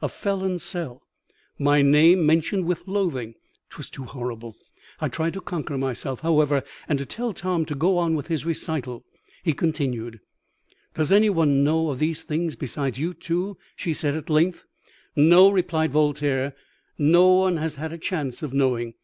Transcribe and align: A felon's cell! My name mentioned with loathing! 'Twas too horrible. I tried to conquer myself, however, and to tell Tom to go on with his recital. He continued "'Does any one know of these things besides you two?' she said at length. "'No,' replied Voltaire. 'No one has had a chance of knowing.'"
A 0.00 0.08
felon's 0.08 0.62
cell! 0.62 1.02
My 1.58 1.82
name 1.82 2.24
mentioned 2.24 2.64
with 2.66 2.86
loathing! 2.86 3.34
'Twas 3.70 3.90
too 3.90 4.04
horrible. 4.04 4.56
I 5.00 5.08
tried 5.08 5.32
to 5.32 5.40
conquer 5.40 5.76
myself, 5.76 6.20
however, 6.20 6.62
and 6.88 6.96
to 7.00 7.04
tell 7.04 7.32
Tom 7.32 7.64
to 7.64 7.74
go 7.74 7.98
on 7.98 8.14
with 8.14 8.28
his 8.28 8.46
recital. 8.46 9.04
He 9.42 9.52
continued 9.52 10.20
"'Does 10.94 11.10
any 11.10 11.28
one 11.28 11.64
know 11.64 11.90
of 11.90 11.98
these 11.98 12.22
things 12.22 12.54
besides 12.54 13.00
you 13.00 13.14
two?' 13.14 13.56
she 13.74 13.92
said 13.92 14.14
at 14.14 14.30
length. 14.30 14.64
"'No,' 15.16 15.50
replied 15.50 15.90
Voltaire. 15.90 16.54
'No 16.96 17.26
one 17.34 17.56
has 17.56 17.74
had 17.74 17.92
a 17.92 17.98
chance 17.98 18.44
of 18.44 18.54
knowing.'" 18.54 18.94